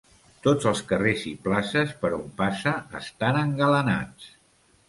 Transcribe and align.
Tots 0.45 0.67
els 0.71 0.79
carrers 0.91 1.25
i 1.33 1.33
places 1.43 1.93
per 2.05 2.11
on 2.17 2.25
passa 2.41 2.75
estan 3.01 3.41
engalanats. 3.43 4.35